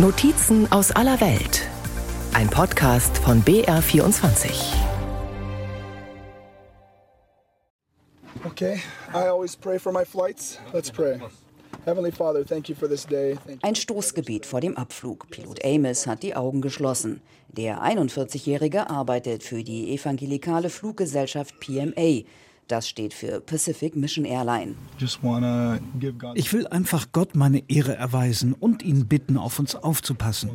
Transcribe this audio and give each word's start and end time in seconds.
Notizen 0.00 0.70
aus 0.70 0.92
aller 0.92 1.20
Welt. 1.20 1.66
Ein 2.32 2.48
Podcast 2.48 3.18
von 3.18 3.42
BR24. 3.42 4.48
Okay, 8.44 8.80
I 9.12 9.26
always 9.26 9.56
pray 9.56 9.76
for 9.76 9.90
my 9.90 10.04
flights. 10.04 10.60
Let's 10.72 10.88
pray. 10.88 11.18
Heavenly 11.84 12.12
Father, 12.12 12.44
thank 12.46 12.68
you 12.68 12.76
for 12.76 12.88
this 12.88 13.06
day. 13.06 13.36
Thank 13.44 13.64
Ein 13.64 13.74
Stoßgebet 13.74 14.46
vor 14.46 14.60
dem 14.60 14.76
Abflug. 14.76 15.28
Pilot 15.30 15.64
Amos 15.64 16.06
hat 16.06 16.22
die 16.22 16.36
Augen 16.36 16.60
geschlossen. 16.60 17.20
Der 17.48 17.82
41-Jährige 17.82 18.88
arbeitet 18.90 19.42
für 19.42 19.64
die 19.64 19.92
evangelikale 19.92 20.70
Fluggesellschaft 20.70 21.58
PMA. 21.58 22.22
Das 22.68 22.86
steht 22.86 23.14
für 23.14 23.40
Pacific 23.40 23.96
Mission 23.96 24.26
Airline. 24.26 24.74
Ich 26.34 26.52
will 26.52 26.66
einfach 26.66 27.06
Gott 27.12 27.34
meine 27.34 27.62
Ehre 27.68 27.96
erweisen 27.96 28.52
und 28.52 28.82
ihn 28.82 29.06
bitten, 29.08 29.38
auf 29.38 29.58
uns 29.58 29.74
aufzupassen. 29.74 30.50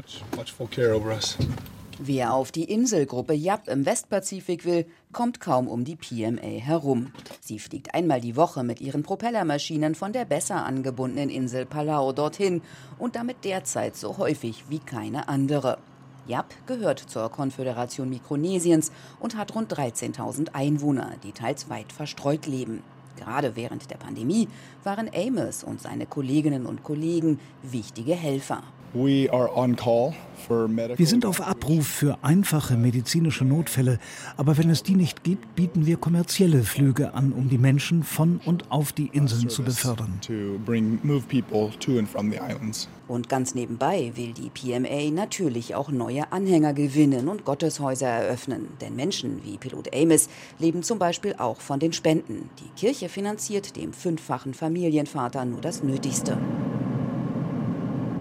Wer 2.00 2.34
auf 2.34 2.52
die 2.52 2.64
Inselgruppe 2.64 3.34
Yap 3.34 3.68
im 3.68 3.86
Westpazifik 3.86 4.66
will, 4.66 4.86
kommt 5.12 5.40
kaum 5.40 5.68
um 5.68 5.86
die 5.86 5.96
PMA 5.96 6.60
herum. 6.60 7.12
Sie 7.40 7.60
fliegt 7.60 7.94
einmal 7.94 8.20
die 8.20 8.36
Woche 8.36 8.64
mit 8.64 8.82
ihren 8.82 9.04
Propellermaschinen 9.04 9.96
von 9.96 10.12
der 10.12 10.26
besser 10.26 10.66
angebundenen 10.66 11.30
Insel 11.30 11.66
Palau 11.66 12.12
dorthin 12.12 12.62
und 13.00 13.16
damit 13.16 13.44
derzeit 13.44 13.96
so 13.96 14.18
häufig 14.18 14.66
wie 14.70 14.80
keine 14.80 15.28
andere. 15.28 15.78
Yap 16.26 16.54
gehört 16.68 17.00
zur 17.00 17.30
Konföderation 17.30 18.10
Mikronesiens 18.10 18.92
und 19.20 19.38
hat 19.38 19.56
rund 19.56 19.74
13.000 19.74 20.54
Einwohner, 20.54 21.14
die 21.24 21.34
teils 21.34 21.70
weit 21.70 21.92
verstreut 21.92 22.46
leben. 22.46 22.82
Gerade 23.18 23.56
während 23.56 23.92
der 23.92 23.98
Pandemie 23.98 24.48
waren 24.84 25.10
Amos 25.14 25.64
und 25.64 25.82
seine 25.82 26.06
Kolleginnen 26.06 26.66
und 26.66 26.84
Kollegen 26.84 27.40
wichtige 27.62 28.16
Helfer. 28.16 28.64
We 28.96 29.28
are 29.32 29.50
on 29.56 29.76
call 29.76 30.14
for 30.48 30.68
medical. 30.68 31.00
Wir 31.00 31.08
sind 31.08 31.26
auf 31.26 31.42
Abruf 31.42 31.88
für 31.88 32.20
einfache 32.22 32.78
medizinische 32.78 33.44
Notfälle, 33.44 33.98
aber 34.38 34.56
wenn 34.60 34.70
es 34.70 34.84
die 34.84 34.94
nicht 34.94 35.24
gibt, 35.24 35.56
bieten 35.56 35.88
wir 35.88 35.98
kommerzielle 35.98 36.62
Flüge 36.62 37.16
an, 37.16 37.32
um 37.32 37.50
die 37.50 37.58
Menschen 37.58 38.04
von 38.04 38.40
und 38.46 38.72
auf 38.72 38.92
die 38.92 39.08
Inseln 39.08 39.50
zu 39.50 39.64
befördern. 39.64 40.20
to 40.22 40.60
bring 40.64 41.00
move 41.02 41.24
people 41.28 41.72
to 41.80 41.98
and 41.98 42.08
from 42.08 42.30
the 42.30 42.38
islands. 42.38 42.88
Und 43.08 43.30
ganz 43.30 43.56
nebenbei 43.56 44.12
will 44.14 44.32
die 44.32 44.52
PMA 44.52 45.12
natürlich 45.12 45.74
auch 45.74 45.90
neue 45.90 46.32
Anhänger 46.32 46.74
gewinnen 46.74 47.30
und 47.30 47.46
Gotteshäuser 47.46 48.08
eröffnen. 48.08 48.68
Denn 48.80 48.96
Menschen 48.96 49.44
wie 49.44 49.58
Pilot 49.58 49.94
Amos 49.96 50.30
leben 50.60 50.84
zum 50.84 51.00
Beispiel 51.00 51.34
auch 51.40 51.62
von 51.62 51.80
den 51.80 51.94
Spenden. 51.94 52.50
Die 52.60 52.80
Kirche 52.80 53.10
finanziert 53.10 53.76
dem 53.76 53.92
fünffachen 53.92 54.54
Familienvater 54.54 55.46
nur 55.46 55.62
das 55.62 55.82
Nötigste. 55.82 56.38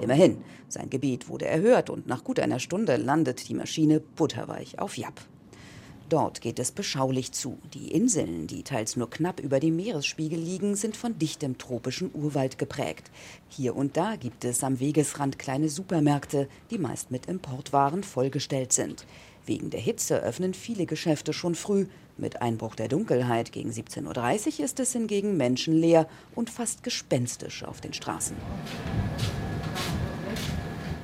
Immerhin, 0.02 0.38
sein 0.68 0.90
Gebet 0.90 1.28
wurde 1.28 1.46
erhört 1.46 1.88
und 1.88 2.08
nach 2.08 2.24
gut 2.24 2.40
einer 2.40 2.58
Stunde 2.58 2.96
landet 2.96 3.48
die 3.48 3.54
Maschine 3.54 4.00
butterweich 4.00 4.80
auf 4.80 4.98
Yap. 4.98 5.20
Dort 6.08 6.40
geht 6.40 6.58
es 6.58 6.72
beschaulich 6.72 7.32
zu. 7.32 7.58
Die 7.72 7.92
Inseln, 7.92 8.46
die 8.46 8.64
teils 8.64 8.96
nur 8.96 9.08
knapp 9.08 9.40
über 9.40 9.60
dem 9.60 9.76
Meeresspiegel 9.76 10.38
liegen, 10.38 10.74
sind 10.74 10.96
von 10.96 11.18
dichtem 11.18 11.56
tropischen 11.56 12.10
Urwald 12.12 12.58
geprägt. 12.58 13.10
Hier 13.48 13.76
und 13.76 13.96
da 13.96 14.16
gibt 14.16 14.44
es 14.44 14.62
am 14.64 14.80
Wegesrand 14.80 15.38
kleine 15.38 15.68
Supermärkte, 15.70 16.48
die 16.70 16.78
meist 16.78 17.12
mit 17.12 17.26
Importwaren 17.26 18.02
vollgestellt 18.02 18.72
sind. 18.72 19.06
Wegen 19.46 19.70
der 19.70 19.80
Hitze 19.80 20.20
öffnen 20.20 20.52
viele 20.52 20.84
Geschäfte 20.84 21.32
schon 21.32 21.54
früh. 21.54 21.86
Mit 22.18 22.42
Einbruch 22.42 22.74
der 22.74 22.88
Dunkelheit 22.88 23.52
gegen 23.52 23.70
17.30 23.70 24.58
Uhr 24.58 24.64
ist 24.66 24.80
es 24.80 24.92
hingegen 24.92 25.36
menschenleer 25.36 26.06
und 26.34 26.50
fast 26.50 26.82
gespenstisch 26.82 27.64
auf 27.64 27.80
den 27.80 27.94
Straßen. 27.94 28.36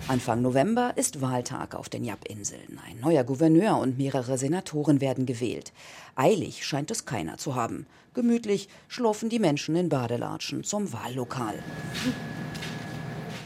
Anfang 0.09 0.41
November 0.41 0.95
ist 0.97 1.20
Wahltag 1.20 1.75
auf 1.75 1.91
den 1.91 2.03
Yap-Inseln. 2.03 2.81
Ein 2.89 2.98
neuer 3.01 3.25
Gouverneur 3.25 3.77
und 3.77 3.98
mehrere 3.98 4.39
Senatoren 4.39 5.03
werden 5.03 5.27
gewählt. 5.27 5.70
Eilig 6.17 6.64
scheint 6.64 6.91
es 6.91 7.05
keiner 7.05 7.36
zu 7.36 7.55
haben. 7.55 7.86
Gemütlich 8.14 8.70
schlurfen 8.89 9.29
die 9.29 9.39
Menschen 9.39 9.77
in 9.77 9.91
Badelatschen 9.91 10.64
zum 10.64 10.95
Wahllokal. 10.95 11.63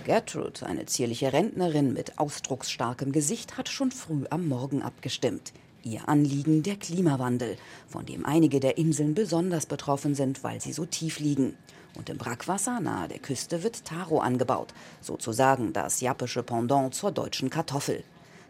Gertrude, 0.04 0.64
eine 0.64 0.86
zierliche 0.86 1.32
Rentnerin 1.32 1.94
mit 1.94 2.20
ausdrucksstarkem 2.20 3.10
Gesicht, 3.10 3.58
hat 3.58 3.68
schon 3.68 3.90
früh 3.90 4.22
am 4.30 4.46
Morgen 4.46 4.82
abgestimmt. 4.82 5.52
Ihr 5.82 6.08
Anliegen 6.08 6.62
der 6.62 6.76
Klimawandel, 6.76 7.56
von 7.88 8.06
dem 8.06 8.24
einige 8.24 8.60
der 8.60 8.78
Inseln 8.78 9.14
besonders 9.14 9.66
betroffen 9.66 10.14
sind, 10.14 10.44
weil 10.44 10.60
sie 10.60 10.72
so 10.72 10.86
tief 10.86 11.18
liegen. 11.18 11.56
Und 11.96 12.08
im 12.08 12.18
Brackwasser 12.18 12.80
nahe 12.80 13.08
der 13.08 13.18
Küste 13.18 13.62
wird 13.62 13.84
Taro 13.84 14.20
angebaut, 14.20 14.72
sozusagen 15.00 15.72
das 15.72 16.00
jappische 16.00 16.42
Pendant 16.42 16.94
zur 16.94 17.12
deutschen 17.12 17.50
Kartoffel. 17.50 18.02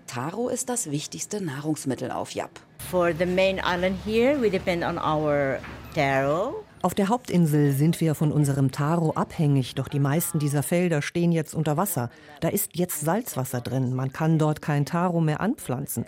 Taro 0.07 0.49
ist 0.49 0.69
das 0.69 0.91
wichtigste 0.91 1.43
Nahrungsmittel 1.43 2.11
auf 2.11 2.33
Yap. 2.33 2.51
For 2.91 3.13
the 3.17 3.27
main 3.27 3.61
island 3.65 3.97
here, 4.05 4.41
we 4.41 4.51
depend 4.51 4.85
on 4.85 4.99
our 4.99 5.59
taro. 5.95 6.65
Auf 6.83 6.95
der 6.95 7.09
Hauptinsel 7.09 7.73
sind 7.73 8.01
wir 8.01 8.17
von 8.17 8.33
unserem 8.33 8.73
Taro 8.73 9.13
abhängig, 9.13 9.77
doch 9.77 9.87
die 9.87 10.01
meisten 10.01 10.41
dieser 10.41 10.65
Felder 10.65 11.01
stehen 11.01 11.31
jetzt 11.31 11.55
unter 11.55 11.77
Wasser. 11.77 12.11
Da 12.41 12.49
ist 12.49 12.77
jetzt 12.77 13.01
Salzwasser 13.01 13.61
drin, 13.61 13.95
man 13.95 14.13
kann 14.13 14.39
dort 14.39 14.61
kein 14.61 14.85
Taro 14.85 15.21
mehr 15.21 15.41
anpflanzen. 15.41 16.07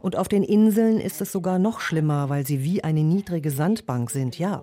Und 0.00 0.16
auf 0.16 0.28
den 0.28 0.44
Inseln 0.44 1.00
ist 1.00 1.20
es 1.20 1.32
sogar 1.32 1.58
noch 1.58 1.80
schlimmer, 1.80 2.28
weil 2.28 2.46
sie 2.46 2.62
wie 2.62 2.84
eine 2.84 3.02
niedrige 3.02 3.50
Sandbank 3.50 4.10
sind, 4.10 4.38
ja. 4.38 4.62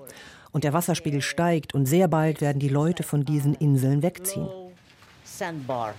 Und 0.51 0.63
der 0.63 0.73
Wasserspiegel 0.73 1.21
steigt 1.21 1.73
und 1.73 1.85
sehr 1.85 2.07
bald 2.07 2.41
werden 2.41 2.59
die 2.59 2.69
Leute 2.69 3.03
von 3.03 3.23
diesen 3.23 3.53
Inseln 3.55 4.01
wegziehen. 4.01 4.45
Low 4.45 4.69
sandbar, 5.23 5.93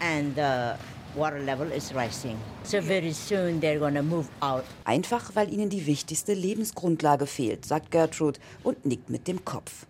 and 0.00 0.34
the 0.36 0.78
water 1.14 1.38
level 1.40 1.70
is 1.70 1.92
rising. 1.94 2.36
So 2.62 2.80
very 2.80 3.12
soon 3.12 3.60
they're 3.60 3.78
gonna 3.78 4.02
move 4.02 4.28
out. 4.40 4.64
Einfach 4.84 5.34
weil 5.34 5.52
ihnen 5.52 5.68
die 5.68 5.86
wichtigste 5.86 6.34
Lebensgrundlage 6.34 7.26
fehlt, 7.26 7.66
sagt 7.66 7.90
Gertrude 7.90 8.40
und 8.62 8.86
nickt 8.86 9.10
mit 9.10 9.26
dem 9.26 9.44
Kopf. 9.44 9.86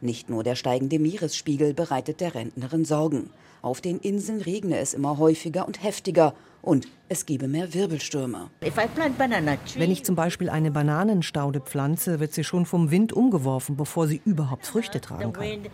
Nicht 0.00 0.28
nur 0.28 0.42
der 0.42 0.56
steigende 0.56 0.98
Meeresspiegel 0.98 1.74
bereitet 1.74 2.20
der 2.20 2.34
Rentnerin 2.34 2.84
Sorgen. 2.84 3.30
Auf 3.62 3.80
den 3.80 4.00
Inseln 4.00 4.40
regne 4.40 4.78
es 4.78 4.92
immer 4.92 5.18
häufiger 5.18 5.66
und 5.66 5.82
heftiger 5.82 6.34
und 6.62 6.88
es 7.08 7.26
gebe 7.26 7.48
mehr 7.48 7.74
Wirbelstürme. 7.74 8.48
Wenn 8.60 9.90
ich 9.90 10.04
zum 10.04 10.14
Beispiel 10.14 10.48
eine 10.48 10.70
Bananenstaude 10.70 11.60
pflanze, 11.60 12.20
wird 12.20 12.32
sie 12.32 12.44
schon 12.44 12.64
vom 12.64 12.90
Wind 12.90 13.12
umgeworfen, 13.12 13.76
bevor 13.76 14.06
sie 14.06 14.22
überhaupt 14.24 14.66
Früchte 14.66 15.00
tragen 15.00 15.32
kann. 15.32 15.68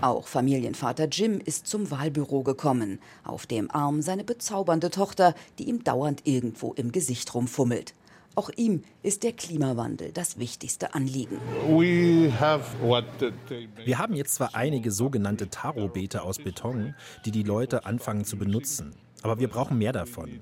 Auch 0.00 0.26
Familienvater 0.28 1.08
Jim 1.08 1.40
ist 1.44 1.66
zum 1.66 1.90
Wahlbüro 1.90 2.42
gekommen. 2.42 3.00
Auf 3.24 3.46
dem 3.46 3.70
Arm 3.70 4.00
seine 4.00 4.24
bezaubernde 4.24 4.90
Tochter, 4.90 5.34
die 5.58 5.68
ihm 5.68 5.84
dauernd 5.84 6.22
irgendwo 6.24 6.72
im 6.72 6.92
Gesicht 6.92 7.34
rumfummelt. 7.34 7.92
Auch 8.36 8.50
ihm 8.54 8.84
ist 9.02 9.24
der 9.24 9.32
Klimawandel 9.32 10.12
das 10.12 10.38
wichtigste 10.38 10.94
Anliegen. 10.94 11.38
Wir 13.84 13.98
haben 13.98 14.14
jetzt 14.14 14.36
zwar 14.36 14.54
einige 14.54 14.92
sogenannte 14.92 15.50
Taro-Beete 15.50 16.22
aus 16.22 16.38
Beton, 16.38 16.94
die 17.24 17.32
die 17.32 17.42
Leute 17.42 17.84
anfangen 17.84 18.24
zu 18.24 18.36
benutzen. 18.36 18.94
Aber 19.22 19.38
wir 19.38 19.48
brauchen 19.48 19.78
mehr 19.78 19.92
davon. 19.92 20.40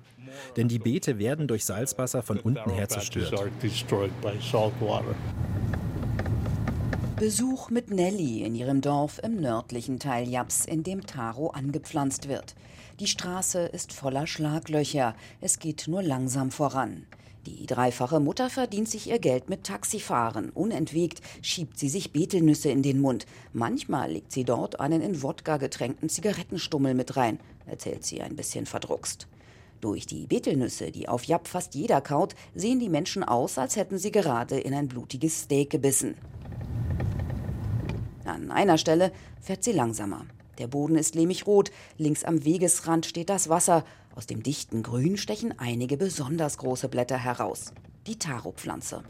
Denn 0.56 0.68
die 0.68 0.78
Beete 0.78 1.18
werden 1.18 1.48
durch 1.48 1.64
Salzwasser 1.64 2.22
von 2.22 2.38
unten 2.38 2.70
her 2.70 2.88
zerstört. 2.88 3.50
Besuch 7.16 7.70
mit 7.70 7.90
Nelly 7.90 8.42
in 8.42 8.54
ihrem 8.54 8.82
Dorf 8.82 9.18
im 9.22 9.40
nördlichen 9.40 9.98
Teil 9.98 10.28
Japs, 10.28 10.66
in 10.66 10.82
dem 10.82 11.06
Taro 11.06 11.48
angepflanzt 11.48 12.28
wird. 12.28 12.54
Die 13.00 13.06
Straße 13.06 13.60
ist 13.60 13.94
voller 13.94 14.26
Schlaglöcher. 14.26 15.14
Es 15.40 15.58
geht 15.58 15.88
nur 15.88 16.02
langsam 16.02 16.50
voran. 16.50 17.06
Die 17.46 17.64
dreifache 17.66 18.18
Mutter 18.18 18.50
verdient 18.50 18.88
sich 18.88 19.08
ihr 19.08 19.20
Geld 19.20 19.48
mit 19.48 19.62
Taxifahren. 19.62 20.50
Unentwegt 20.50 21.20
schiebt 21.42 21.78
sie 21.78 21.88
sich 21.88 22.12
Betelnüsse 22.12 22.70
in 22.70 22.82
den 22.82 23.00
Mund. 23.00 23.24
Manchmal 23.52 24.10
legt 24.10 24.32
sie 24.32 24.42
dort 24.42 24.80
einen 24.80 25.00
in 25.00 25.22
Wodka 25.22 25.56
getränkten 25.56 26.08
Zigarettenstummel 26.08 26.94
mit 26.94 27.16
rein, 27.16 27.38
erzählt 27.66 28.04
sie 28.04 28.20
ein 28.20 28.34
bisschen 28.34 28.66
verdruckst. 28.66 29.28
Durch 29.80 30.06
die 30.06 30.26
Betelnüsse, 30.26 30.90
die 30.90 31.08
auf 31.08 31.22
Japp 31.24 31.46
fast 31.46 31.76
jeder 31.76 32.00
kaut, 32.00 32.34
sehen 32.56 32.80
die 32.80 32.88
Menschen 32.88 33.22
aus, 33.22 33.58
als 33.58 33.76
hätten 33.76 33.98
sie 33.98 34.10
gerade 34.10 34.58
in 34.58 34.74
ein 34.74 34.88
blutiges 34.88 35.42
Steak 35.42 35.70
gebissen. 35.70 36.16
An 38.24 38.50
einer 38.50 38.76
Stelle 38.76 39.12
fährt 39.40 39.62
sie 39.62 39.72
langsamer. 39.72 40.26
Der 40.58 40.66
Boden 40.66 40.96
ist 40.96 41.14
lehmig 41.14 41.46
rot, 41.46 41.70
links 41.98 42.24
am 42.24 42.44
Wegesrand 42.44 43.06
steht 43.06 43.28
das 43.28 43.48
Wasser. 43.48 43.84
Aus 44.14 44.26
dem 44.26 44.42
dichten 44.42 44.82
Grün 44.82 45.16
stechen 45.16 45.58
einige 45.58 45.96
besonders 45.96 46.58
große 46.58 46.88
Blätter 46.88 47.18
heraus. 47.18 47.72
Die 48.06 48.18
Taro-Pflanze. 48.18 49.02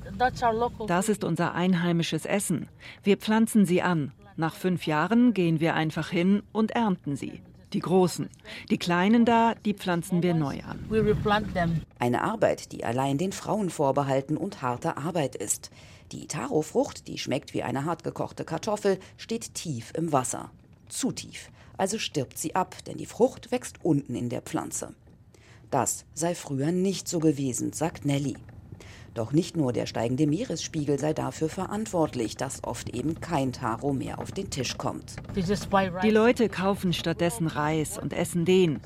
Das 0.87 1.09
ist 1.09 1.23
unser 1.23 1.55
einheimisches 1.55 2.25
Essen. 2.25 2.69
Wir 3.03 3.19
pflanzen 3.19 3.67
sie 3.67 3.83
an. 3.83 4.13
Nach 4.37 4.55
fünf 4.55 4.87
Jahren 4.87 5.35
gehen 5.35 5.61
wir 5.61 5.75
einfach 5.75 6.09
hin 6.09 6.43
und 6.53 6.73
ernten 6.73 7.15
sie. 7.15 7.41
Die 7.73 7.81
großen. 7.81 8.29
Die 8.71 8.79
kleinen 8.79 9.25
da, 9.25 9.55
die 9.65 9.75
pflanzen 9.75 10.23
wir 10.23 10.35
neu 10.35 10.61
an. 10.63 10.85
Eine 11.99 12.23
Arbeit, 12.23 12.73
die 12.73 12.85
allein 12.85 13.19
den 13.19 13.33
Frauen 13.33 13.71
vorbehalten 13.71 14.37
und 14.37 14.63
harte 14.63 14.97
Arbeit 14.97 15.37
ist. 15.37 15.71
Die 16.13 16.27
Taro-Frucht, 16.27 17.09
die 17.09 17.19
schmeckt 17.19 17.53
wie 17.53 17.63
eine 17.63 17.85
hartgekochte 17.85 18.45
Kartoffel, 18.45 18.99
steht 19.17 19.55
tief 19.55 19.93
im 19.95 20.13
Wasser. 20.13 20.51
Zu 20.89 21.13
tief. 21.13 21.51
also 21.77 21.99
stirbt 21.99 22.39
sie 22.39 22.55
ab, 22.55 22.77
denn 22.87 22.97
die 22.97 23.07
Frucht 23.07 23.51
wächst 23.51 23.85
unten 23.85 24.15
in 24.15 24.29
der 24.29 24.43
Pflanze. 24.43 24.95
Das 25.71 26.05
sei 26.15 26.35
früher 26.35 26.73
nicht 26.73 27.09
so 27.09 27.19
gewesen, 27.19 27.73
sagt 27.73 28.05
Nelly. 28.05 28.37
Doch 29.17 29.33
nicht 29.33 29.57
nur 29.57 29.73
der 29.73 29.87
steigende 29.87 30.27
Meeresspiegel 30.27 30.99
sei 30.99 31.15
dafür 31.15 31.49
verantwortlich, 31.49 32.37
dass 32.37 32.63
oft 32.63 32.91
eben 32.91 33.19
kein 33.19 33.51
Taro 33.51 33.95
mehr 33.95 34.19
auf 34.19 34.31
den 34.31 34.51
Tisch 34.51 34.77
kommt. 34.77 35.17
Die 35.35 36.11
Leute 36.11 36.51
kaufen 36.51 36.93
stattdessen 36.93 37.47
Reis 37.47 37.97
und 37.97 38.13
essen 38.13 38.45
den. 38.45 38.79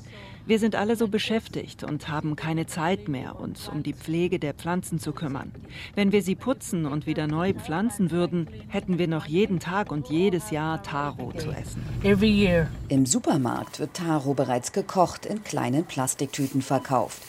Wir 0.45 0.57
sind 0.57 0.75
alle 0.75 0.95
so 0.95 1.09
beschäftigt 1.09 1.83
und 1.83 2.07
haben 2.07 2.37
keine 2.37 2.65
Zeit 2.65 3.09
mehr, 3.09 3.41
uns 3.41 3.67
um 3.67 3.83
die 3.83 3.93
Pflege 3.93 4.39
der 4.39 4.53
Pflanzen 4.53 4.99
zu 4.99 5.11
kümmern. 5.11 5.51
Wenn 5.95 6.13
wir 6.13 6.21
sie 6.21 6.35
putzen 6.35 6.85
und 6.85 7.05
wieder 7.05 7.27
neu 7.27 7.53
pflanzen 7.53 8.09
würden, 8.09 8.47
hätten 8.69 8.97
wir 8.97 9.09
noch 9.09 9.25
jeden 9.25 9.59
Tag 9.59 9.91
und 9.91 10.07
jedes 10.07 10.49
Jahr 10.49 10.81
Taro 10.81 11.33
zu 11.33 11.51
essen. 11.51 11.83
Im 12.87 13.05
Supermarkt 13.05 13.81
wird 13.81 13.95
Taro 13.95 14.33
bereits 14.33 14.71
gekocht 14.71 15.25
in 15.25 15.43
kleinen 15.43 15.83
Plastiktüten 15.83 16.61
verkauft. 16.61 17.21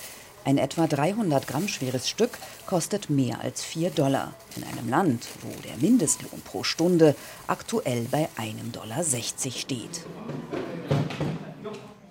Ein 0.45 0.59
etwa 0.59 0.89
300 0.89 1.47
Gramm 1.47 1.69
schweres 1.69 2.09
Stück 2.09 2.37
kostet 2.67 3.11
mehr 3.11 3.41
als 3.41 3.63
4 3.63 3.91
Dollar. 3.91 4.35
In 4.57 4.65
einem 4.65 4.89
Land, 4.89 5.29
wo 5.43 5.49
der 5.63 5.77
Mindestlohn 5.77 6.41
pro 6.45 6.65
Stunde 6.65 7.15
aktuell 7.47 8.07
bei 8.11 8.29
1,60 8.37 8.73
Dollar 8.73 9.05
steht. 9.05 10.07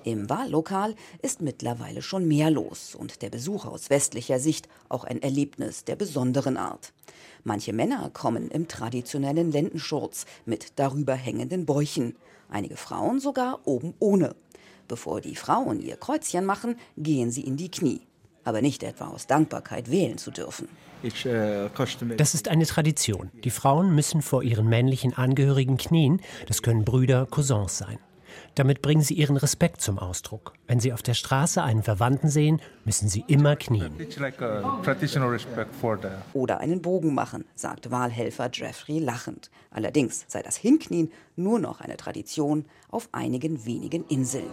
Im 0.03 0.29
Wahllokal 0.29 0.95
ist 1.21 1.41
mittlerweile 1.41 2.01
schon 2.01 2.25
mehr 2.25 2.49
los 2.49 2.95
und 2.95 3.21
der 3.21 3.29
Besuch 3.29 3.65
aus 3.65 3.89
westlicher 3.89 4.39
Sicht 4.39 4.69
auch 4.87 5.03
ein 5.03 5.21
Erlebnis 5.21 5.83
der 5.83 5.97
besonderen 5.97 6.55
Art. 6.55 6.93
Manche 7.43 7.73
Männer 7.73 8.09
kommen 8.11 8.49
im 8.49 8.67
traditionellen 8.67 9.51
Lendenschurz 9.51 10.25
mit 10.45 10.79
darüber 10.79 11.15
hängenden 11.15 11.65
Bäuchen, 11.65 12.15
einige 12.49 12.77
Frauen 12.77 13.19
sogar 13.19 13.59
oben 13.65 13.93
ohne. 13.99 14.35
Bevor 14.87 15.21
die 15.21 15.35
Frauen 15.35 15.81
ihr 15.81 15.97
Kreuzchen 15.97 16.45
machen, 16.45 16.77
gehen 16.97 17.29
sie 17.29 17.41
in 17.41 17.57
die 17.57 17.69
Knie. 17.69 18.01
Aber 18.43 18.61
nicht 18.61 18.83
etwa 18.83 19.07
aus 19.07 19.27
Dankbarkeit 19.27 19.91
wählen 19.91 20.17
zu 20.17 20.31
dürfen. 20.31 20.67
Das 22.17 22.33
ist 22.33 22.47
eine 22.47 22.65
Tradition. 22.65 23.31
Die 23.43 23.49
Frauen 23.49 23.95
müssen 23.95 24.21
vor 24.21 24.43
ihren 24.43 24.67
männlichen 24.67 25.15
Angehörigen 25.15 25.77
knien. 25.77 26.21
Das 26.47 26.61
können 26.61 26.85
Brüder, 26.85 27.25
Cousins 27.25 27.77
sein. 27.77 27.99
Damit 28.55 28.81
bringen 28.81 29.01
sie 29.01 29.13
ihren 29.13 29.37
Respekt 29.37 29.81
zum 29.81 29.97
Ausdruck. 29.97 30.53
Wenn 30.67 30.79
sie 30.79 30.93
auf 30.93 31.01
der 31.01 31.13
Straße 31.13 31.61
einen 31.61 31.83
Verwandten 31.83 32.29
sehen, 32.29 32.61
müssen 32.85 33.07
sie 33.09 33.23
immer 33.27 33.55
knien. 33.55 33.93
Oder 36.33 36.59
einen 36.59 36.81
Bogen 36.81 37.13
machen, 37.13 37.45
sagt 37.55 37.91
Wahlhelfer 37.91 38.49
Jeffrey 38.53 38.99
lachend. 38.99 39.51
Allerdings 39.69 40.25
sei 40.27 40.41
das 40.41 40.57
Hinknien 40.57 41.11
nur 41.35 41.59
noch 41.59 41.81
eine 41.81 41.97
Tradition 41.97 42.65
auf 42.89 43.09
einigen 43.11 43.65
wenigen 43.65 44.05
Inseln. 44.07 44.49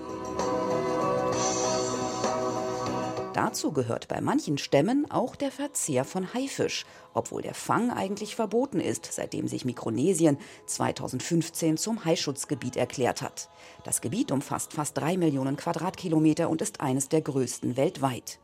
Dazu 3.39 3.71
gehört 3.71 4.09
bei 4.09 4.21
manchen 4.21 4.59
Stämmen 4.59 5.09
auch 5.13 5.37
der 5.37 5.53
Verzehr 5.53 6.05
von 6.05 6.35
Haifisch, 6.35 6.85
obwohl 7.15 7.41
der 7.41 7.55
Fang 7.55 7.93
eigentlich 7.93 8.35
verboten 8.35 8.81
ist, 8.81 9.09
seitdem 9.13 9.47
sich 9.47 9.65
Mikronesien 9.65 10.39
2015 10.67 11.77
zum 11.77 12.05
Haischutzgebiet 12.05 12.77
erklärt 12.77 13.23
hat. 13.23 13.49
Das 13.85 14.01
Gebiet 14.01 14.33
umfasst 14.33 14.73
fast 14.73 14.99
drei 14.99 15.17
Millionen 15.17 15.57
Quadratkilometer 15.57 16.51
und 16.51 16.63
ist 16.63 16.81
eines 16.81 17.11
der 17.11 17.21
größten 17.21 17.77
weltweit. 17.77 18.41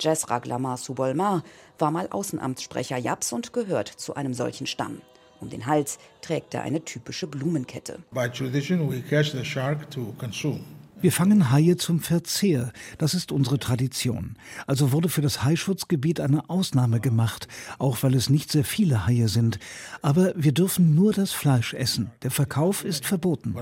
Jess 0.00 0.30
Raglamar 0.30 0.78
Subolmar 0.78 1.44
war 1.78 1.90
mal 1.90 2.08
Außenamtssprecher 2.08 2.96
Japs 2.96 3.30
und 3.30 3.52
gehört 3.52 3.88
zu 3.88 4.14
einem 4.14 4.32
solchen 4.32 4.66
Stamm. 4.66 5.02
Um 5.42 5.50
den 5.50 5.66
Hals 5.66 5.98
trägt 6.22 6.54
er 6.54 6.62
eine 6.62 6.82
typische 6.82 7.26
Blumenkette. 7.26 7.98
By 8.10 8.30
tradition, 8.30 8.90
we 8.90 9.02
catch 9.02 9.32
the 9.32 9.44
shark 9.44 9.90
to 9.90 10.14
consume. 10.16 10.64
Wir 11.04 11.12
fangen 11.12 11.50
Haie 11.50 11.76
zum 11.76 12.00
Verzehr. 12.00 12.72
Das 12.96 13.12
ist 13.12 13.30
unsere 13.30 13.58
Tradition. 13.58 14.36
Also 14.66 14.90
wurde 14.90 15.10
für 15.10 15.20
das 15.20 15.44
Haischutzgebiet 15.44 16.18
eine 16.18 16.48
Ausnahme 16.48 16.98
gemacht, 16.98 17.46
auch 17.78 18.02
weil 18.02 18.14
es 18.14 18.30
nicht 18.30 18.50
sehr 18.50 18.64
viele 18.64 19.06
Haie 19.06 19.28
sind. 19.28 19.58
Aber 20.00 20.32
wir 20.34 20.52
dürfen 20.52 20.94
nur 20.94 21.12
das 21.12 21.32
Fleisch 21.32 21.74
essen. 21.74 22.10
Der 22.22 22.30
Verkauf 22.30 22.86
ist 22.86 23.04
verboten. 23.04 23.54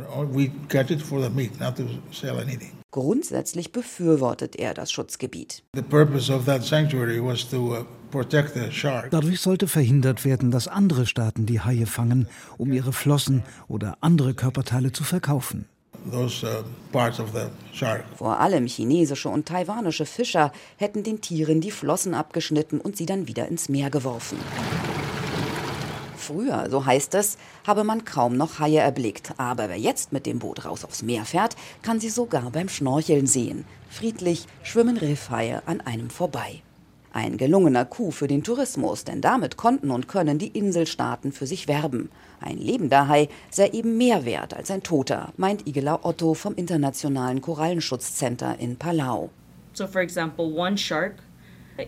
Grundsätzlich 2.92 3.72
befürwortet 3.72 4.54
er 4.54 4.74
das 4.74 4.92
Schutzgebiet. 4.92 5.64
Uh, 5.74 5.82
Dadurch 9.10 9.40
sollte 9.40 9.66
verhindert 9.66 10.24
werden, 10.24 10.50
dass 10.52 10.68
andere 10.68 11.06
Staaten 11.06 11.46
die 11.46 11.60
Haie 11.60 11.86
fangen, 11.86 12.28
um 12.56 12.72
ihre 12.72 12.92
Flossen 12.92 13.42
oder 13.66 13.98
andere 14.00 14.34
Körperteile 14.34 14.92
zu 14.92 15.02
verkaufen. 15.02 15.66
Those, 16.10 16.44
uh, 16.44 16.64
Vor 18.16 18.40
allem 18.40 18.66
chinesische 18.66 19.28
und 19.28 19.46
taiwanische 19.46 20.06
Fischer 20.06 20.52
hätten 20.76 21.02
den 21.02 21.20
Tieren 21.20 21.60
die 21.60 21.70
Flossen 21.70 22.14
abgeschnitten 22.14 22.80
und 22.80 22.96
sie 22.96 23.06
dann 23.06 23.28
wieder 23.28 23.48
ins 23.48 23.68
Meer 23.68 23.90
geworfen. 23.90 24.38
Früher, 26.16 26.68
so 26.70 26.86
heißt 26.86 27.14
es, 27.14 27.36
habe 27.66 27.82
man 27.84 28.04
kaum 28.04 28.36
noch 28.36 28.58
Haie 28.58 28.78
erblickt, 28.78 29.34
aber 29.38 29.68
wer 29.68 29.78
jetzt 29.78 30.12
mit 30.12 30.24
dem 30.26 30.38
Boot 30.38 30.64
raus 30.64 30.84
aufs 30.84 31.02
Meer 31.02 31.24
fährt, 31.24 31.56
kann 31.82 31.98
sie 31.98 32.10
sogar 32.10 32.50
beim 32.50 32.68
Schnorcheln 32.68 33.26
sehen. 33.26 33.64
Friedlich 33.90 34.46
schwimmen 34.62 34.96
Riffhaie 34.96 35.62
an 35.66 35.80
einem 35.80 36.10
vorbei. 36.10 36.62
Ein 37.12 37.36
gelungener 37.36 37.84
Coup 37.84 38.12
für 38.12 38.26
den 38.26 38.42
Tourismus, 38.42 39.04
denn 39.04 39.20
damit 39.20 39.56
konnten 39.56 39.90
und 39.90 40.08
können 40.08 40.38
die 40.38 40.48
Inselstaaten 40.48 41.32
für 41.32 41.46
sich 41.46 41.68
werben. 41.68 42.10
Ein 42.40 42.56
lebender 42.56 43.06
Hai 43.06 43.28
sei 43.50 43.68
eben 43.68 43.98
mehr 43.98 44.24
wert 44.24 44.54
als 44.54 44.70
ein 44.70 44.82
toter, 44.82 45.32
meint 45.36 45.66
Igela 45.66 46.00
Otto 46.02 46.32
vom 46.34 46.54
Internationalen 46.54 47.42
Korallenschutzzentrum 47.42 48.54
in 48.58 48.76
Palau. 48.76 49.30
So 49.74 49.86
for 49.86 50.00
example, 50.00 50.46
one 50.46 50.76
shark, 50.76 51.22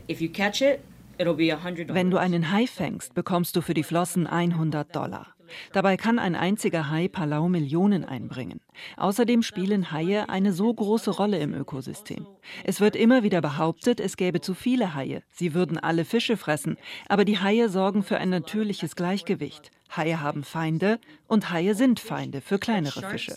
if 0.08 0.20
you 0.20 0.28
catch 0.28 0.60
it, 0.60 0.80
wenn 1.18 2.10
du 2.10 2.16
einen 2.16 2.50
Hai 2.50 2.66
fängst, 2.66 3.14
bekommst 3.14 3.54
du 3.54 3.60
für 3.60 3.74
die 3.74 3.84
Flossen 3.84 4.26
100 4.26 4.94
Dollar. 4.94 5.33
Dabei 5.72 5.96
kann 5.96 6.18
ein 6.18 6.34
einziger 6.34 6.90
Hai 6.90 7.08
Palau 7.08 7.48
Millionen 7.48 8.04
einbringen. 8.04 8.60
Außerdem 8.96 9.42
spielen 9.42 9.92
Haie 9.92 10.28
eine 10.28 10.52
so 10.52 10.72
große 10.72 11.10
Rolle 11.10 11.38
im 11.38 11.54
Ökosystem. 11.54 12.26
Es 12.64 12.80
wird 12.80 12.96
immer 12.96 13.22
wieder 13.22 13.40
behauptet, 13.40 14.00
es 14.00 14.16
gäbe 14.16 14.40
zu 14.40 14.54
viele 14.54 14.94
Haie. 14.94 15.22
Sie 15.30 15.54
würden 15.54 15.78
alle 15.78 16.04
Fische 16.04 16.36
fressen. 16.36 16.76
Aber 17.08 17.24
die 17.24 17.38
Haie 17.38 17.68
sorgen 17.68 18.02
für 18.02 18.18
ein 18.18 18.30
natürliches 18.30 18.96
Gleichgewicht. 18.96 19.70
Haie 19.96 20.20
haben 20.20 20.44
Feinde 20.44 20.98
und 21.28 21.50
Haie 21.50 21.74
sind 21.74 22.00
Feinde 22.00 22.40
für 22.40 22.58
kleinere 22.58 23.02
Fische. 23.02 23.36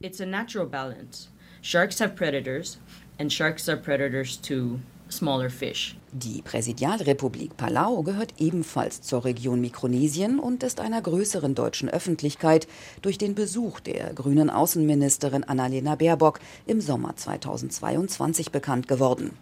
It's 0.00 0.20
a 0.20 0.26
natural 0.26 0.66
balance. 0.66 1.28
Sharks 1.62 2.00
have 2.00 2.14
predators 2.14 2.78
and 3.18 3.32
sharks 3.32 3.68
are 3.68 3.78
predators 3.78 4.40
to 4.42 4.78
smaller 5.10 5.50
fish. 5.50 5.96
Die 6.12 6.42
Präsidialrepublik 6.42 7.56
Palau 7.56 8.02
gehört 8.02 8.34
ebenfalls 8.38 9.02
zur 9.02 9.24
Region 9.24 9.60
Mikronesien 9.60 10.38
und 10.38 10.62
ist 10.62 10.80
einer 10.80 11.02
größeren 11.02 11.54
deutschen 11.54 11.88
Öffentlichkeit 11.88 12.66
durch 13.02 13.18
den 13.18 13.34
Besuch 13.34 13.80
der 13.80 14.12
grünen 14.14 14.50
Außenministerin 14.50 15.44
Annalena 15.44 15.94
Baerbock 15.94 16.40
im 16.66 16.80
Sommer 16.80 17.16
2022 17.16 18.50
bekannt 18.50 18.88
geworden. 18.88 19.32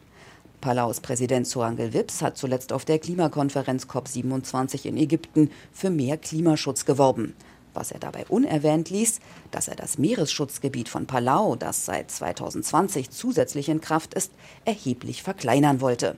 Palaus 0.60 1.00
Präsident 1.00 1.46
Soangel 1.46 1.92
Wips 1.92 2.22
hat 2.22 2.38
zuletzt 2.38 2.72
auf 2.72 2.86
der 2.86 2.98
Klimakonferenz 2.98 3.84
COP27 3.84 4.86
in 4.86 4.96
Ägypten 4.96 5.50
für 5.72 5.90
mehr 5.90 6.16
Klimaschutz 6.16 6.86
geworben. 6.86 7.34
Was 7.74 7.90
er 7.90 7.98
dabei 7.98 8.24
unerwähnt 8.28 8.88
ließ, 8.90 9.20
dass 9.50 9.68
er 9.68 9.76
das 9.76 9.98
Meeresschutzgebiet 9.98 10.88
von 10.88 11.06
Palau, 11.06 11.56
das 11.56 11.84
seit 11.84 12.10
2020 12.10 13.10
zusätzlich 13.10 13.68
in 13.68 13.80
Kraft 13.80 14.14
ist, 14.14 14.32
erheblich 14.64 15.22
verkleinern 15.22 15.80
wollte. 15.80 16.16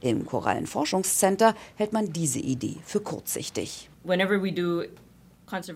Im 0.00 0.26
Korallenforschungscenter 0.26 1.54
hält 1.76 1.92
man 1.92 2.12
diese 2.12 2.40
Idee 2.40 2.76
für 2.84 3.00
kurzsichtig. 3.00 3.88
Whenever 4.04 4.42
we 4.42 4.52
do 4.52 4.84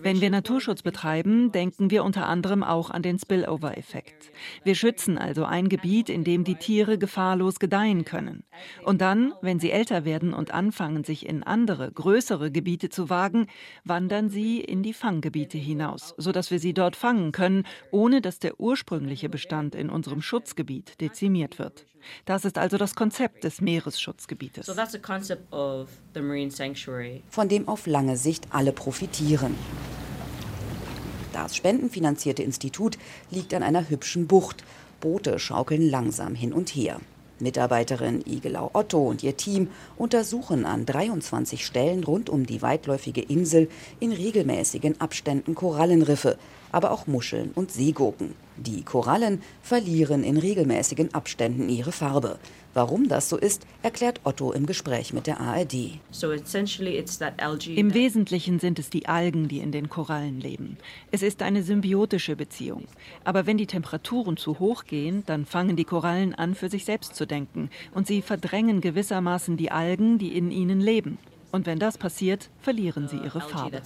wenn 0.01 0.21
wir 0.21 0.29
Naturschutz 0.29 0.81
betreiben, 0.81 1.51
denken 1.51 1.91
wir 1.91 2.03
unter 2.03 2.27
anderem 2.27 2.63
auch 2.63 2.89
an 2.89 3.03
den 3.03 3.19
Spillover-Effekt. 3.19 4.31
Wir 4.63 4.75
schützen 4.75 5.17
also 5.17 5.45
ein 5.45 5.69
Gebiet, 5.69 6.09
in 6.09 6.23
dem 6.23 6.43
die 6.43 6.55
Tiere 6.55 6.97
gefahrlos 6.97 7.59
gedeihen 7.59 8.05
können. 8.05 8.43
Und 8.83 9.01
dann, 9.01 9.33
wenn 9.41 9.59
sie 9.59 9.71
älter 9.71 10.05
werden 10.05 10.33
und 10.33 10.51
anfangen, 10.51 11.03
sich 11.03 11.27
in 11.27 11.43
andere, 11.43 11.91
größere 11.91 12.51
Gebiete 12.51 12.89
zu 12.89 13.09
wagen, 13.09 13.47
wandern 13.83 14.29
sie 14.29 14.59
in 14.61 14.83
die 14.83 14.93
Fanggebiete 14.93 15.57
hinaus, 15.57 16.15
sodass 16.17 16.49
wir 16.49 16.59
sie 16.59 16.73
dort 16.73 16.95
fangen 16.95 17.31
können, 17.31 17.63
ohne 17.91 18.21
dass 18.21 18.39
der 18.39 18.59
ursprüngliche 18.59 19.29
Bestand 19.29 19.75
in 19.75 19.89
unserem 19.89 20.21
Schutzgebiet 20.21 20.99
dezimiert 21.01 21.59
wird. 21.59 21.85
Das 22.25 22.45
ist 22.45 22.57
also 22.57 22.77
das 22.77 22.95
Konzept 22.95 23.43
des 23.43 23.61
Meeresschutzgebietes. 23.61 24.65
Von 27.29 27.49
dem 27.49 27.67
auf 27.67 27.87
lange 27.87 28.17
Sicht 28.17 28.47
alle 28.51 28.71
profitieren. 28.71 29.55
Das 31.33 31.55
spendenfinanzierte 31.55 32.43
Institut 32.43 32.97
liegt 33.31 33.53
an 33.53 33.63
einer 33.63 33.89
hübschen 33.89 34.27
Bucht. 34.27 34.63
Boote 34.99 35.39
schaukeln 35.39 35.89
langsam 35.89 36.35
hin 36.35 36.51
und 36.51 36.69
her. 36.69 36.99
Mitarbeiterin 37.39 38.23
Igelau 38.25 38.71
Otto 38.73 39.07
und 39.07 39.21
ihr 39.23 39.37
Team 39.37 39.69
untersuchen 39.95 40.65
an 40.65 40.85
23 40.85 41.65
Stellen 41.65 42.03
rund 42.03 42.29
um 42.29 42.45
die 42.45 42.61
weitläufige 42.61 43.21
Insel 43.21 43.69
in 43.99 44.11
regelmäßigen 44.11 44.99
Abständen 44.99 45.53
Korallenriffe, 45.53 46.37
aber 46.71 46.91
auch 46.91 47.07
Muscheln 47.07 47.51
und 47.53 47.71
Seegurken. 47.71 48.33
Die 48.57 48.83
Korallen 48.83 49.41
verlieren 49.61 50.23
in 50.23 50.37
regelmäßigen 50.37 51.13
Abständen 51.13 51.69
ihre 51.69 51.91
Farbe. 51.91 52.39
Warum 52.73 53.07
das 53.07 53.29
so 53.29 53.37
ist, 53.37 53.65
erklärt 53.81 54.21
Otto 54.23 54.51
im 54.51 54.65
Gespräch 54.65 55.13
mit 55.13 55.25
der 55.25 55.39
ARD. 55.39 55.99
Im 57.75 57.93
Wesentlichen 57.93 58.59
sind 58.59 58.79
es 58.79 58.89
die 58.89 59.07
Algen, 59.07 59.47
die 59.47 59.59
in 59.59 59.71
den 59.71 59.89
Korallen 59.89 60.39
leben. 60.39 60.77
Es 61.11 61.23
ist 61.23 61.41
eine 61.41 61.63
symbiotische 61.63 62.35
Beziehung. 62.35 62.85
Aber 63.23 63.45
wenn 63.45 63.57
die 63.57 63.67
Temperaturen 63.67 64.37
zu 64.37 64.59
hoch 64.59 64.85
gehen, 64.85 65.23
dann 65.25 65.45
fangen 65.45 65.75
die 65.75 65.85
Korallen 65.85 66.35
an, 66.35 66.55
für 66.55 66.69
sich 66.69 66.85
selbst 66.85 67.15
zu 67.15 67.25
denken. 67.25 67.69
Und 67.93 68.07
sie 68.07 68.21
verdrängen 68.21 68.81
gewissermaßen 68.81 69.57
die 69.57 69.71
Algen, 69.71 70.17
die 70.17 70.37
in 70.37 70.51
ihnen 70.51 70.79
leben. 70.79 71.17
Und 71.57 71.65
wenn 71.65 71.79
das 71.79 71.97
passiert, 71.97 72.51
verlieren 72.61 73.07
sie 73.07 73.17
ihre 73.17 73.41
Farbe. 73.41 73.81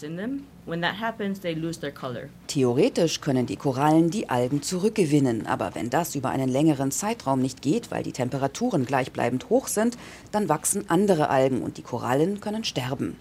Theoretisch 2.48 3.22
können 3.22 3.46
die 3.46 3.56
Korallen 3.56 4.10
die 4.10 4.30
Algen 4.30 4.62
zurückgewinnen, 4.62 5.48
aber 5.48 5.74
wenn 5.74 5.90
das 5.90 6.16
über 6.16 6.32
einen 6.32 6.50
längeren 6.50 6.92
Zeitraum 6.92 7.42
nicht 7.42 7.62
geht, 7.62 7.90
weil 7.90 8.04
die 8.04 8.12
Temperaturen 8.12 8.86
gleichbleibend 8.86 9.50
hoch 9.50 9.68
sind, 9.68 9.98
dann 10.34 10.50
wachsen 10.50 10.90
andere 10.90 11.30
Algen 11.30 11.62
und 11.62 11.78
die 11.78 11.82
Korallen 11.82 12.42
können 12.42 12.66
sterben. 12.66 13.16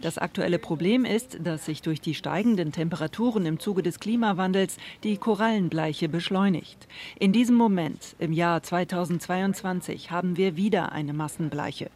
Das 0.00 0.18
aktuelle 0.18 0.58
Problem 0.60 1.04
ist, 1.04 1.38
dass 1.42 1.64
sich 1.66 1.82
durch 1.82 2.00
die 2.00 2.14
steigenden 2.14 2.70
Temperaturen 2.70 3.46
im 3.46 3.58
Zuge 3.58 3.82
des 3.82 3.98
Klimawandels 3.98 4.76
die 5.02 5.16
Korallenbleiche 5.16 6.08
beschleunigt. 6.08 6.86
In 7.18 7.32
diesem 7.32 7.56
Moment, 7.56 8.14
im 8.20 8.32
Jahr 8.32 8.62
2022, 8.62 10.12
haben 10.12 10.36
wir 10.36 10.56
wieder 10.56 10.92
eine 10.92 11.12
Massenbleiche. 11.12 11.90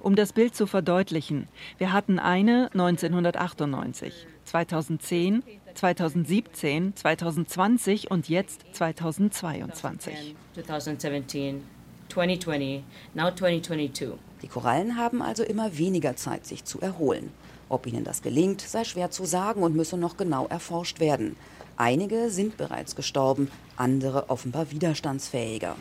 Um 0.00 0.16
das 0.16 0.32
Bild 0.32 0.54
zu 0.54 0.66
verdeutlichen, 0.66 1.48
wir 1.78 1.92
hatten 1.92 2.18
eine 2.18 2.70
1998, 2.72 4.26
2010, 4.44 5.42
2017, 5.74 6.96
2020 6.96 8.10
und 8.10 8.28
jetzt 8.28 8.64
2022. 8.72 10.34
2017, 10.54 11.62
2020, 12.08 12.82
now 13.14 13.30
2022. 13.30 14.18
Die 14.42 14.48
Korallen 14.48 14.96
haben 14.96 15.22
also 15.22 15.42
immer 15.42 15.78
weniger 15.78 16.16
Zeit, 16.16 16.46
sich 16.46 16.64
zu 16.64 16.80
erholen. 16.80 17.30
Ob 17.68 17.86
ihnen 17.86 18.04
das 18.04 18.22
gelingt, 18.22 18.60
sei 18.60 18.84
schwer 18.84 19.10
zu 19.10 19.24
sagen 19.24 19.62
und 19.62 19.74
müsse 19.74 19.96
noch 19.96 20.16
genau 20.16 20.46
erforscht 20.46 21.00
werden. 21.00 21.34
Einige 21.76 22.30
sind 22.30 22.56
bereits 22.56 22.94
gestorben, 22.94 23.50
andere 23.76 24.30
offenbar 24.30 24.70
widerstandsfähiger. 24.70 25.74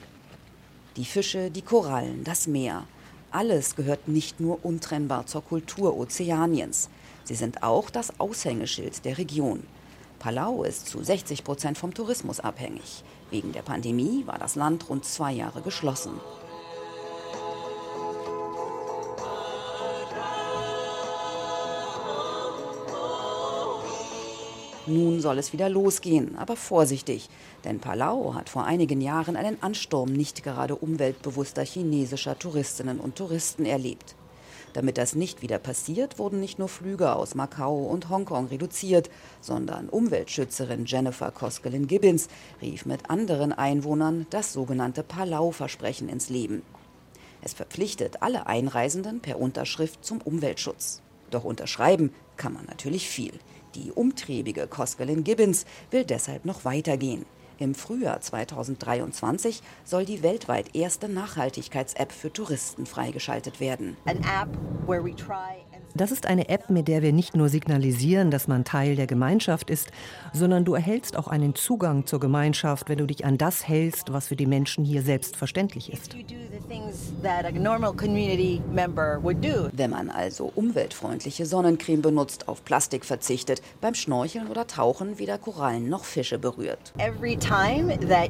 Die 0.95 1.05
Fische, 1.05 1.51
die 1.51 1.61
Korallen, 1.61 2.23
das 2.23 2.47
Meer. 2.47 2.85
Alles 3.33 3.75
gehört 3.75 4.07
nicht 4.07 4.39
nur 4.39 4.63
untrennbar 4.63 5.25
zur 5.25 5.43
Kultur 5.43 5.97
Ozeaniens. 5.97 6.89
Sie 7.23 7.33
sind 7.33 7.63
auch 7.63 7.89
das 7.89 8.19
Aushängeschild 8.19 9.03
der 9.05 9.17
Region. 9.17 9.63
Palau 10.19 10.61
ist 10.61 10.85
zu 10.85 11.01
60 11.01 11.43
Prozent 11.43 11.79
vom 11.79 11.95
Tourismus 11.95 12.39
abhängig. 12.39 13.03
Wegen 13.31 13.51
der 13.51 13.63
Pandemie 13.63 14.21
war 14.27 14.37
das 14.37 14.53
Land 14.53 14.87
rund 14.87 15.03
zwei 15.03 15.31
Jahre 15.31 15.61
geschlossen. 15.61 16.11
Nun 24.85 25.21
soll 25.21 25.37
es 25.37 25.53
wieder 25.53 25.69
losgehen, 25.69 26.37
aber 26.37 26.57
vorsichtig, 26.57 27.29
denn 27.63 27.79
Palau 27.79 28.33
hat 28.33 28.49
vor 28.49 28.65
einigen 28.65 28.99
Jahren 28.99 29.37
einen 29.37 29.63
Ansturm 29.63 30.11
nicht 30.11 30.43
gerade 30.43 30.75
umweltbewusster 30.75 31.63
chinesischer 31.63 32.37
Touristinnen 32.37 32.99
und 32.99 33.15
Touristen 33.15 33.65
erlebt. 33.65 34.15
Damit 34.73 34.97
das 34.97 35.15
nicht 35.15 35.41
wieder 35.41 35.57
passiert, 35.57 36.19
wurden 36.19 36.41
nicht 36.41 36.59
nur 36.59 36.67
Flüge 36.67 37.15
aus 37.15 37.33
Macau 37.33 37.83
und 37.83 38.09
Hongkong 38.09 38.47
reduziert, 38.47 39.09
sondern 39.39 39.87
Umweltschützerin 39.87 40.85
Jennifer 40.85 41.31
Koskelin-Gibbons 41.31 42.27
rief 42.61 42.85
mit 42.85 43.09
anderen 43.09 43.53
Einwohnern 43.53 44.25
das 44.31 44.51
sogenannte 44.51 45.03
Palau-Versprechen 45.03 46.09
ins 46.09 46.29
Leben. 46.29 46.61
Es 47.41 47.53
verpflichtet 47.53 48.21
alle 48.21 48.47
Einreisenden 48.47 49.21
per 49.21 49.39
Unterschrift 49.39 50.03
zum 50.03 50.19
Umweltschutz. 50.21 51.01
Doch 51.29 51.45
unterschreiben 51.45 52.11
kann 52.35 52.53
man 52.53 52.65
natürlich 52.65 53.07
viel. 53.07 53.33
Die 53.75 53.91
umtriebige 53.91 54.67
Koskelin 54.67 55.23
Gibbons 55.23 55.65
will 55.89 56.05
deshalb 56.05 56.45
noch 56.45 56.65
weitergehen. 56.65 57.25
Im 57.59 57.75
Frühjahr 57.75 58.19
2023 58.19 59.61
soll 59.83 60.05
die 60.05 60.21
weltweit 60.23 60.75
erste 60.75 61.07
Nachhaltigkeits-App 61.07 62.11
für 62.11 62.33
Touristen 62.33 62.85
freigeschaltet 62.85 63.59
werden. 63.59 63.95
Das 65.95 66.11
ist 66.11 66.25
eine 66.25 66.49
App, 66.49 66.71
mit 66.71 66.87
der 66.87 67.03
wir 67.03 67.13
nicht 67.13 67.35
nur 67.35 67.49
signalisieren, 67.49 68.31
dass 68.31 68.47
man 68.47 68.65
Teil 68.65 68.95
der 68.95 69.05
Gemeinschaft 69.05 69.69
ist, 69.69 69.91
sondern 70.33 70.65
du 70.65 70.73
erhältst 70.73 71.15
auch 71.15 71.27
einen 71.27 71.53
Zugang 71.53 72.07
zur 72.07 72.19
Gemeinschaft, 72.19 72.89
wenn 72.89 72.97
du 72.97 73.05
dich 73.05 73.25
an 73.25 73.37
das 73.37 73.67
hältst, 73.67 74.11
was 74.11 74.29
für 74.29 74.35
die 74.35 74.47
Menschen 74.47 74.83
hier 74.83 75.03
selbstverständlich 75.03 75.93
ist. 75.93 76.15
Wenn 79.73 79.89
man 79.91 80.09
also 80.09 80.51
umweltfreundliche 80.55 81.45
Sonnencreme 81.45 82.01
benutzt, 82.01 82.47
auf 82.47 82.65
Plastik 82.65 83.05
verzichtet, 83.05 83.61
beim 83.79 83.93
Schnorcheln 83.93 84.47
oder 84.47 84.65
Tauchen 84.65 85.19
weder 85.19 85.37
Korallen 85.37 85.89
noch 85.89 86.05
Fische 86.05 86.39
berührt. 86.39 86.93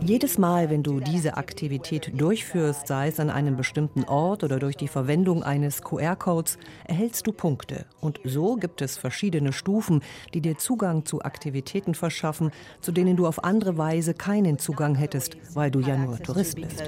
Jedes 0.01 0.37
Mal, 0.37 0.69
wenn 0.69 0.83
du 0.83 0.99
diese 0.99 1.37
Aktivität 1.37 2.11
durchführst, 2.19 2.87
sei 2.87 3.07
es 3.07 3.21
an 3.21 3.29
einem 3.29 3.55
bestimmten 3.55 4.03
Ort 4.03 4.43
oder 4.43 4.59
durch 4.59 4.75
die 4.75 4.89
Verwendung 4.89 5.43
eines 5.43 5.81
QR-Codes, 5.81 6.57
erhältst 6.85 7.25
du 7.25 7.31
Punkte. 7.31 7.52
Und 8.01 8.19
so 8.23 8.55
gibt 8.55 8.81
es 8.81 8.97
verschiedene 8.97 9.53
Stufen, 9.53 10.01
die 10.33 10.41
dir 10.41 10.57
Zugang 10.57 11.05
zu 11.05 11.21
Aktivitäten 11.21 11.95
verschaffen, 11.95 12.51
zu 12.81 12.91
denen 12.91 13.15
du 13.15 13.27
auf 13.27 13.43
andere 13.43 13.77
Weise 13.77 14.13
keinen 14.13 14.59
Zugang 14.59 14.95
hättest, 14.95 15.37
weil 15.53 15.71
du 15.71 15.79
ja 15.79 15.97
nur 15.97 16.19
Tourist 16.19 16.55
bist. 16.55 16.83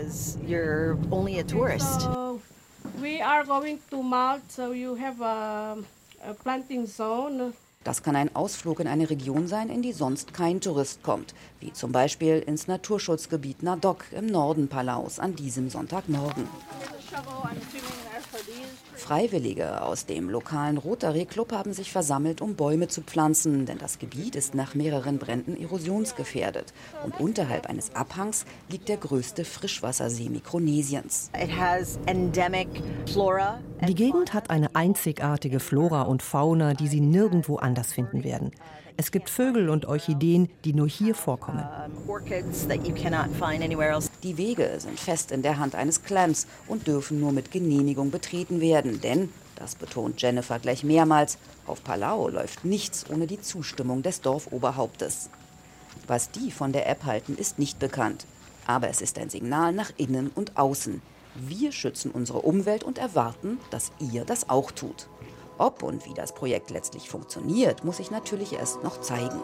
we 3.01 3.19
are 3.21 3.43
going 3.43 3.79
to 3.89 4.01
Malt, 4.01 4.51
so 4.51 4.71
you 4.71 4.95
have 4.95 5.21
a, 5.21 5.77
a 6.23 6.33
planting 6.33 6.87
zone. 6.87 7.53
Das 7.83 8.01
kann 8.01 8.15
ein 8.15 8.35
Ausflug 8.35 8.79
in 8.79 8.87
eine 8.87 9.07
Region 9.11 9.47
sein, 9.47 9.69
in 9.69 9.83
die 9.83 9.93
sonst 9.93 10.33
kein 10.33 10.59
Tourist 10.59 11.03
kommt, 11.03 11.35
wie 11.59 11.71
zum 11.71 11.91
Beispiel 11.91 12.39
ins 12.39 12.67
Naturschutzgebiet 12.67 13.61
Nadok 13.61 14.05
im 14.11 14.25
Norden 14.25 14.67
Palaus 14.67 15.19
an 15.19 15.35
diesem 15.35 15.69
Sonntagmorgen. 15.69 16.47
Freiwillige 18.95 19.81
aus 19.81 20.05
dem 20.05 20.29
lokalen 20.29 20.77
Rotary 20.77 21.25
Club 21.25 21.51
haben 21.51 21.73
sich 21.73 21.91
versammelt, 21.91 22.41
um 22.41 22.55
Bäume 22.55 22.87
zu 22.87 23.01
pflanzen, 23.01 23.65
denn 23.65 23.77
das 23.77 23.99
Gebiet 23.99 24.35
ist 24.35 24.55
nach 24.55 24.73
mehreren 24.73 25.19
Bränden 25.19 25.55
erosionsgefährdet. 25.61 26.73
Und 27.03 27.19
unterhalb 27.19 27.67
eines 27.67 27.95
Abhangs 27.95 28.45
liegt 28.69 28.89
der 28.89 28.97
größte 28.97 29.45
Frischwassersee 29.45 30.29
Mikronesiens. 30.29 31.29
Die 33.87 33.95
Gegend 33.95 34.33
hat 34.33 34.49
eine 34.49 34.75
einzigartige 34.75 35.59
Flora 35.59 36.01
und 36.03 36.23
Fauna, 36.23 36.73
die 36.73 36.87
sie 36.87 37.01
nirgendwo 37.01 37.57
anders 37.57 37.93
finden 37.93 38.23
werden. 38.23 38.51
Es 38.97 39.11
gibt 39.11 39.29
Vögel 39.29 39.69
und 39.69 39.85
Orchideen, 39.87 40.47
die 40.63 40.71
nur 40.71 40.87
hier 40.87 41.15
vorkommen. 41.15 41.65
Die 44.23 44.37
Wege 44.37 44.75
sind 44.77 44.97
fest 44.97 45.31
in 45.33 45.41
der 45.41 45.59
Hand 45.59 45.75
eines 45.75 46.03
Clans 46.03 46.47
und 46.69 46.87
dürfen 46.87 47.19
nur 47.19 47.33
mit 47.33 47.51
Genehmigung 47.51 48.09
betreten 48.09 48.24
werden, 48.33 49.01
denn, 49.01 49.31
das 49.55 49.75
betont 49.75 50.21
Jennifer 50.21 50.59
gleich 50.59 50.83
mehrmals, 50.83 51.37
auf 51.65 51.83
Palau 51.83 52.27
läuft 52.29 52.65
nichts 52.65 53.05
ohne 53.09 53.27
die 53.27 53.41
Zustimmung 53.41 54.03
des 54.03 54.21
Dorfoberhauptes. 54.21 55.29
Was 56.07 56.31
die 56.31 56.51
von 56.51 56.71
der 56.71 56.87
App 56.89 57.05
halten, 57.05 57.35
ist 57.35 57.57
nicht 57.57 57.79
bekannt. 57.79 58.25
Aber 58.67 58.89
es 58.89 59.01
ist 59.01 59.17
ein 59.17 59.29
Signal 59.29 59.73
nach 59.73 59.91
innen 59.97 60.29
und 60.33 60.57
außen. 60.57 61.01
Wir 61.35 61.71
schützen 61.71 62.11
unsere 62.11 62.41
Umwelt 62.41 62.83
und 62.83 62.97
erwarten, 62.97 63.59
dass 63.69 63.91
ihr 63.99 64.25
das 64.25 64.49
auch 64.49 64.71
tut. 64.71 65.07
Ob 65.57 65.83
und 65.83 66.05
wie 66.05 66.13
das 66.13 66.33
Projekt 66.33 66.69
letztlich 66.69 67.09
funktioniert, 67.09 67.83
muss 67.83 67.97
sich 67.97 68.11
natürlich 68.11 68.53
erst 68.53 68.83
noch 68.83 69.01
zeigen. 69.01 69.41